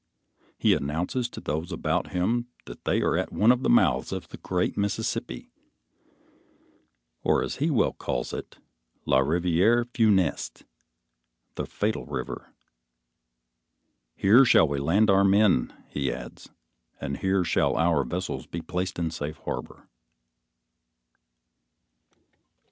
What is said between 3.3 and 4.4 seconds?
one of the mouths of the